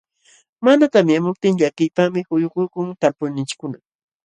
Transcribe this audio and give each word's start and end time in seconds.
Mana 0.65 0.83
tamyamuptin 0.93 1.53
llakiypaqmi 1.59 2.19
quyukuykun 2.27 2.87
talpuyninchikkuna. 3.01 3.77